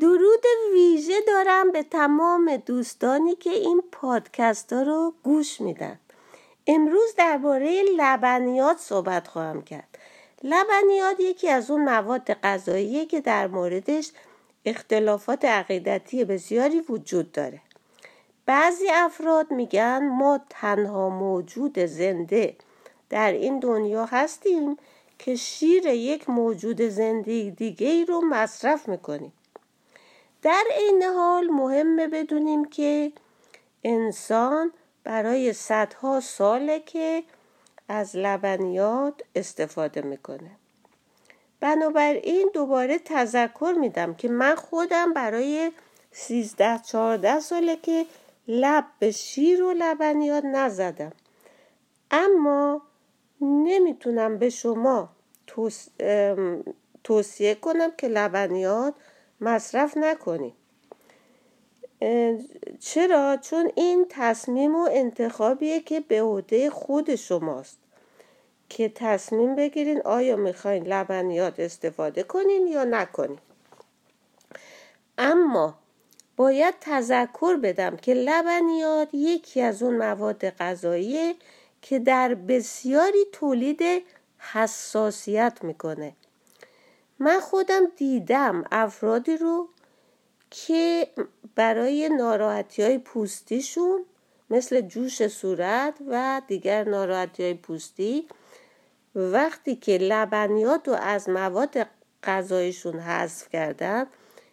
درود 0.00 0.44
ویژه 0.72 1.20
دارم 1.26 1.72
به 1.72 1.82
تمام 1.82 2.56
دوستانی 2.56 3.36
که 3.36 3.50
این 3.50 3.82
پادکست 3.92 4.72
ها 4.72 4.82
رو 4.82 5.14
گوش 5.22 5.60
میدن. 5.60 5.98
امروز 6.66 7.14
درباره 7.16 7.82
لبنیات 7.96 8.78
صحبت 8.78 9.28
خواهم 9.28 9.62
کرد. 9.62 9.98
لبنیات 10.44 11.20
یکی 11.20 11.48
از 11.48 11.70
اون 11.70 11.84
مواد 11.84 12.32
غذاییه 12.32 13.06
که 13.06 13.20
در 13.20 13.46
موردش 13.46 14.12
اختلافات 14.64 15.44
عقیدتی 15.44 16.24
بسیاری 16.24 16.80
وجود 16.80 17.32
داره. 17.32 17.60
بعضی 18.46 18.88
افراد 18.90 19.50
میگن 19.50 20.08
ما 20.08 20.40
تنها 20.50 21.08
موجود 21.08 21.78
زنده 21.78 22.56
در 23.10 23.32
این 23.32 23.58
دنیا 23.58 24.04
هستیم 24.04 24.76
که 25.18 25.36
شیر 25.36 25.86
یک 25.86 26.30
موجود 26.30 26.82
زنده 26.82 27.50
دیگه 27.50 27.88
ای 27.88 28.04
رو 28.04 28.20
مصرف 28.20 28.88
می‌کنیم. 28.88 29.32
در 30.42 30.64
این 30.78 31.02
حال 31.02 31.46
مهمه 31.46 32.08
بدونیم 32.08 32.64
که 32.64 33.12
انسان 33.84 34.72
برای 35.04 35.52
صدها 35.52 36.20
ساله 36.20 36.80
که 36.80 37.22
از 37.88 38.16
لبنیات 38.16 39.14
استفاده 39.34 40.02
می‌کنه. 40.02 40.50
بنابراین 41.60 42.50
دوباره 42.54 42.98
تذکر 42.98 43.74
میدم 43.80 44.14
که 44.14 44.28
من 44.28 44.54
خودم 44.54 45.12
برای 45.12 45.72
سیزده 46.12 46.78
چهارده 46.78 47.40
ساله 47.40 47.76
که 47.76 48.06
لب 48.48 48.84
به 48.98 49.10
شیر 49.10 49.62
و 49.62 49.72
لبنیات 49.72 50.44
نزدم. 50.44 51.12
اما 52.10 52.82
نمی‌تونم 53.40 54.38
به 54.38 54.50
شما 54.50 55.08
توصیه 57.04 57.54
کنم 57.54 57.90
که 57.98 58.08
لبنیات 58.08 58.94
مصرف 59.40 59.96
نکنید 59.96 60.54
چرا؟ 62.80 63.36
چون 63.36 63.70
این 63.74 64.06
تصمیم 64.08 64.76
و 64.76 64.88
انتخابیه 64.92 65.80
که 65.80 66.00
به 66.00 66.22
عهده 66.22 66.70
خود 66.70 67.14
شماست. 67.14 67.78
که 68.68 68.92
تصمیم 68.94 69.56
بگیرین 69.56 70.02
آیا 70.04 70.36
می‌خواین 70.36 70.86
لبنیات 70.86 71.60
استفاده 71.60 72.22
کنین 72.22 72.66
یا 72.66 72.84
نکنین. 72.84 73.38
اما 75.18 75.74
باید 76.36 76.74
تذکر 76.80 77.56
بدم 77.56 77.96
که 77.96 78.14
لبنیات 78.14 79.08
یکی 79.12 79.60
از 79.60 79.82
اون 79.82 79.96
مواد 79.96 80.50
غذاییه 80.50 81.34
که 81.82 81.98
در 81.98 82.34
بسیاری 82.34 83.24
تولید 83.32 83.82
حساسیت 84.38 85.58
می‌کنه. 85.62 86.12
من 87.20 87.40
خودم 87.40 87.86
دیدم 87.96 88.64
افرادی 88.72 89.36
رو 89.36 89.68
که 90.50 91.08
برای 91.54 92.08
ناراحتی 92.08 92.82
های 92.82 92.98
پوستیشون 92.98 94.04
مثل 94.50 94.80
جوش 94.80 95.26
صورت 95.26 95.94
و 96.08 96.42
دیگر 96.46 96.84
ناراحتی 96.84 97.42
های 97.42 97.54
پوستی 97.54 98.28
وقتی 99.14 99.76
که 99.76 99.98
لبنیات 99.98 100.88
رو 100.88 100.94
از 100.94 101.28
مواد 101.28 101.86
غذایشون 102.24 102.98
حذف 102.98 103.48
کردن 103.48 104.06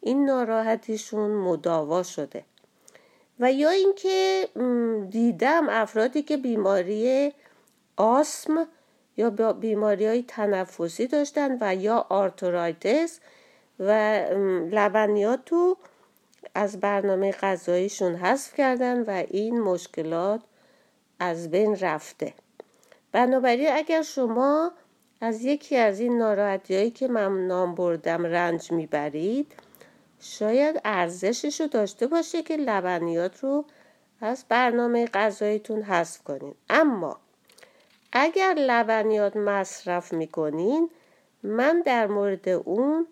این 0.00 0.24
ناراحتیشون 0.24 1.30
مداوا 1.30 2.02
شده. 2.02 2.44
و 3.40 3.52
یا 3.52 3.70
اینکه 3.70 4.48
دیدم 5.10 5.68
افرادی 5.68 6.22
که 6.22 6.36
بیماری 6.36 7.32
آسم 7.96 8.68
یا 9.18 9.52
بیماری 9.52 10.06
های 10.06 10.22
تنفسی 10.22 11.06
داشتن 11.06 11.58
و 11.60 11.74
یا 11.74 12.06
آرتورایتس 12.08 13.20
و 13.80 13.92
لبنیات 14.70 15.50
از 16.54 16.80
برنامه 16.80 17.32
غذاییشون 17.32 18.14
حذف 18.14 18.54
کردن 18.54 19.02
و 19.02 19.24
این 19.30 19.60
مشکلات 19.60 20.40
از 21.20 21.50
بین 21.50 21.76
رفته. 21.76 22.34
بنابراین 23.12 23.68
اگر 23.72 24.02
شما 24.02 24.72
از 25.20 25.44
یکی 25.44 25.76
از 25.76 26.00
این 26.00 26.18
ناراحتی 26.18 26.76
هایی 26.76 26.90
که 26.90 27.08
من 27.08 27.46
نام 27.46 27.74
بردم 27.74 28.26
رنج 28.26 28.72
می‌برید 28.72 29.52
شاید 30.20 30.80
ارزشش 30.84 31.60
رو 31.60 31.66
داشته 31.66 32.06
باشه 32.06 32.42
که 32.42 32.56
لبنیات 32.56 33.44
رو 33.44 33.64
از 34.20 34.44
برنامه 34.48 35.06
غذاییتون 35.06 35.82
حذف 35.82 36.22
کنین. 36.22 36.54
اما 36.70 37.20
اگر 38.20 38.54
لبنیات 38.54 39.36
مصرف 39.36 40.12
می‌کنین 40.12 40.90
من 41.42 41.82
در 41.86 42.06
مورد 42.06 42.48
اون 42.48 43.06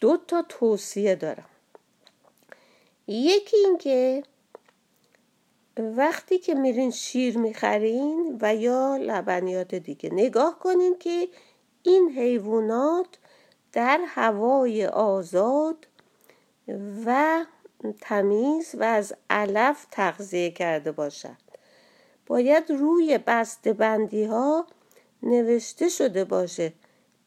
دو 0.00 0.16
تا 0.28 0.44
توصیه 0.48 1.14
دارم. 1.14 1.48
یکی 3.06 3.56
اینکه 3.56 4.22
وقتی 5.76 6.38
که 6.38 6.54
میرین 6.54 6.90
شیر 6.90 7.38
می‌خرین 7.38 8.38
و 8.42 8.54
یا 8.54 8.96
لبنیات 8.96 9.74
دیگه 9.74 10.10
نگاه 10.12 10.58
کنین 10.58 10.98
که 10.98 11.28
این 11.82 12.10
حیوانات 12.10 13.06
در 13.72 14.00
هوای 14.06 14.86
آزاد 14.86 15.86
و 17.06 17.44
تمیز 18.00 18.74
و 18.78 18.82
از 18.82 19.14
علف 19.30 19.86
تغذیه 19.90 20.50
کرده 20.50 20.92
باشد 20.92 21.43
باید 22.26 22.70
روی 22.70 23.18
بسته 23.18 23.72
بندی 23.72 24.24
ها 24.24 24.66
نوشته 25.22 25.88
شده 25.88 26.24
باشه. 26.24 26.72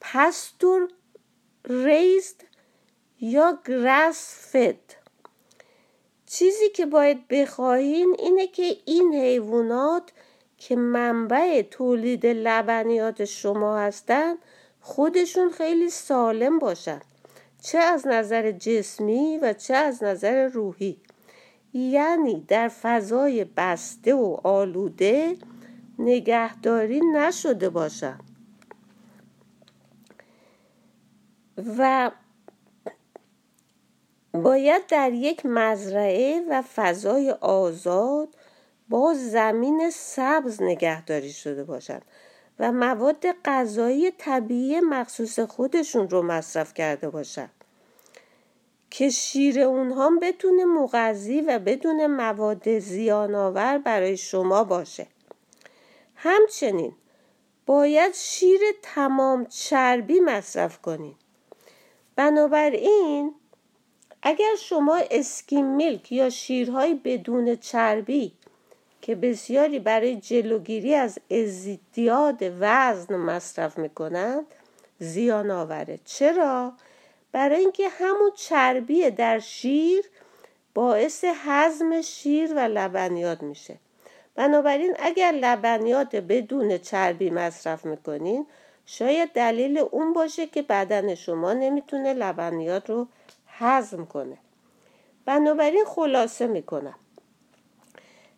پستور 0.00 0.88
ریزد 1.64 2.42
یا 3.20 3.58
گراس 3.66 4.48
فد 4.52 4.76
چیزی 6.26 6.68
که 6.68 6.86
باید 6.86 7.28
بخواهین 7.28 8.16
اینه 8.18 8.46
که 8.46 8.76
این 8.84 9.14
حیوانات 9.14 10.12
که 10.58 10.76
منبع 10.76 11.62
تولید 11.62 12.26
لبنیات 12.26 13.24
شما 13.24 13.78
هستند 13.78 14.38
خودشون 14.80 15.50
خیلی 15.50 15.90
سالم 15.90 16.58
باشن. 16.58 17.00
چه 17.62 17.78
از 17.78 18.06
نظر 18.06 18.50
جسمی 18.50 19.38
و 19.38 19.52
چه 19.52 19.74
از 19.74 20.02
نظر 20.02 20.46
روحی. 20.46 21.00
یعنی 21.76 22.44
در 22.48 22.68
فضای 22.68 23.44
بسته 23.44 24.14
و 24.14 24.36
آلوده 24.44 25.36
نگهداری 25.98 27.00
نشده 27.14 27.70
باشن. 27.70 28.18
و 31.78 32.10
باید 34.32 34.86
در 34.86 35.12
یک 35.12 35.46
مزرعه 35.46 36.42
و 36.50 36.62
فضای 36.74 37.30
آزاد 37.30 38.28
با 38.88 39.14
زمین 39.14 39.90
سبز 39.90 40.62
نگهداری 40.62 41.32
شده 41.32 41.64
باشند 41.64 42.04
و 42.58 42.72
مواد 42.72 43.24
غذایی 43.44 44.10
طبیعی 44.10 44.80
مخصوص 44.80 45.38
خودشون 45.40 46.08
رو 46.08 46.22
مصرف 46.22 46.74
کرده 46.74 47.10
باشند 47.10 47.55
که 48.90 49.10
شیر 49.10 49.60
اونها 49.60 50.10
بتونه 50.22 50.64
مغذی 50.64 51.40
و 51.40 51.58
بدون 51.58 52.06
مواد 52.06 52.78
زیانآور 52.78 53.78
برای 53.78 54.16
شما 54.16 54.64
باشه. 54.64 55.06
همچنین 56.14 56.92
باید 57.66 58.14
شیر 58.14 58.60
تمام 58.82 59.44
چربی 59.44 60.20
مصرف 60.20 60.82
کنید 60.82 61.16
بنابراین 62.16 63.34
اگر 64.22 64.54
شما 64.58 65.00
اسکیم 65.10 65.66
میلک 65.66 66.12
یا 66.12 66.30
شیرهای 66.30 66.94
بدون 66.94 67.56
چربی 67.56 68.32
که 69.02 69.14
بسیاری 69.14 69.78
برای 69.78 70.16
جلوگیری 70.16 70.94
از 70.94 71.18
ازدیاد 71.30 72.36
وزن 72.60 73.16
مصرف 73.16 73.78
می‌کنند 73.78 74.46
زیان 74.98 75.50
آوره 75.50 75.98
چرا؟ 76.04 76.72
برای 77.36 77.60
اینکه 77.60 77.88
همون 77.88 78.30
چربی 78.34 79.10
در 79.10 79.38
شیر 79.38 80.04
باعث 80.74 81.24
هضم 81.24 82.02
شیر 82.02 82.54
و 82.54 82.58
لبنیات 82.58 83.42
میشه. 83.42 83.76
بنابراین 84.34 84.94
اگر 84.98 85.32
لبنیات 85.32 86.16
بدون 86.16 86.78
چربی 86.78 87.30
مصرف 87.30 87.84
می‌کنین 87.84 88.46
شاید 88.86 89.32
دلیل 89.32 89.78
اون 89.78 90.12
باشه 90.12 90.46
که 90.46 90.62
بدن 90.62 91.14
شما 91.14 91.52
نمی‌تونه 91.52 92.14
لبنیات 92.14 92.90
رو 92.90 93.06
هضم 93.48 94.06
کنه. 94.06 94.38
بنابراین 95.24 95.84
خلاصه 95.86 96.46
می‌کنم. 96.46 96.96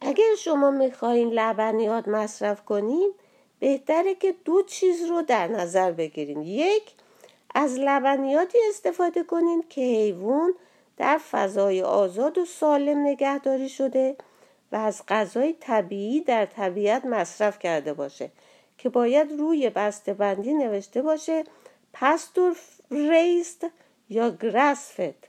اگر 0.00 0.34
شما 0.38 0.70
می‌خواین 0.70 1.30
لبنیات 1.30 2.08
مصرف 2.08 2.64
کنین 2.64 3.12
بهتره 3.58 4.14
که 4.14 4.34
دو 4.44 4.62
چیز 4.62 5.04
رو 5.04 5.22
در 5.22 5.48
نظر 5.48 5.92
بگیرین. 5.92 6.42
یک 6.42 6.82
از 7.54 7.78
لبنیاتی 7.78 8.58
استفاده 8.68 9.22
کنین 9.22 9.64
که 9.68 9.80
حیوان 9.80 10.54
در 10.96 11.18
فضای 11.30 11.82
آزاد 11.82 12.38
و 12.38 12.44
سالم 12.44 13.06
نگهداری 13.06 13.68
شده 13.68 14.16
و 14.72 14.76
از 14.76 15.02
غذای 15.08 15.52
طبیعی 15.60 16.20
در 16.20 16.46
طبیعت 16.46 17.04
مصرف 17.04 17.58
کرده 17.58 17.92
باشه 17.94 18.30
که 18.78 18.88
باید 18.88 19.32
روی 19.38 19.70
بسته 19.70 20.14
بندی 20.14 20.54
نوشته 20.54 21.02
باشه 21.02 21.44
پستور 21.92 22.56
ریست 22.90 23.66
یا 24.08 24.30
گرسفت 24.30 25.28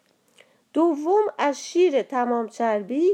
دوم 0.73 1.23
از 1.37 1.65
شیر 1.65 2.01
تمام 2.01 2.49
چربی 2.49 3.11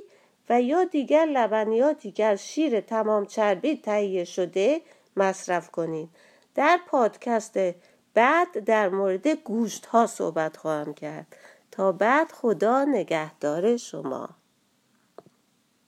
و 0.50 0.61
یا 0.61 0.83
دیگر 0.83 1.25
لبنیاتی 1.25 2.11
که 2.11 2.25
از 2.25 2.47
شیر 2.47 2.81
تمام 2.81 3.25
چربی 3.25 3.75
تهیه 3.77 4.23
شده 4.23 4.81
مصرف 5.17 5.71
کنید 5.71 6.09
در 6.56 6.79
پادکست 6.88 7.57
بعد 8.13 8.59
در 8.65 8.89
مورد 8.89 9.27
گوشت 9.27 9.85
ها 9.85 10.07
صحبت 10.07 10.57
خواهم 10.57 10.94
کرد. 10.94 11.35
تا 11.71 11.91
بعد 11.91 12.31
خدا 12.31 12.85
نگهدار 12.85 13.77
شما. 13.77 14.29